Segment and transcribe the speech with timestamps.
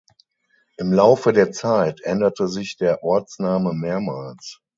[0.77, 4.59] Im Laufe der Zeit änderte sich der Ortsname mehrmals.